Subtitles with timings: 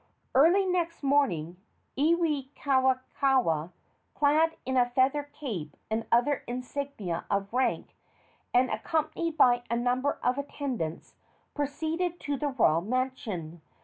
[0.33, 1.57] Early next morning
[1.95, 3.71] Iwikauikaua,
[4.15, 7.93] clad in a feather cape and other insignia of rank,
[8.51, 11.17] and accompanied by a number of attendants,
[11.53, 13.61] proceeded to the royal mansion.